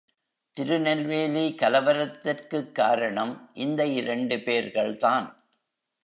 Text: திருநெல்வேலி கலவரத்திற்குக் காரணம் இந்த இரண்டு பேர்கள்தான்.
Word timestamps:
திருநெல்வேலி 0.51 1.55
கலவரத்திற்குக் 1.55 2.71
காரணம் 2.71 3.49
இந்த 3.53 3.85
இரண்டு 3.85 4.35
பேர்கள்தான். 4.35 5.43